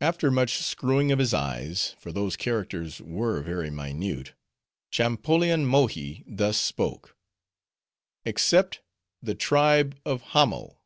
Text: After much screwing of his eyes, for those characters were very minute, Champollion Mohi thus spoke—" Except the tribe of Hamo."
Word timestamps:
After 0.00 0.32
much 0.32 0.56
screwing 0.58 1.12
of 1.12 1.20
his 1.20 1.32
eyes, 1.32 1.94
for 2.00 2.10
those 2.10 2.36
characters 2.36 3.00
were 3.00 3.40
very 3.40 3.70
minute, 3.70 4.34
Champollion 4.90 5.64
Mohi 5.64 6.24
thus 6.26 6.58
spoke—" 6.60 7.16
Except 8.24 8.80
the 9.22 9.36
tribe 9.36 9.96
of 10.04 10.22
Hamo." 10.34 10.80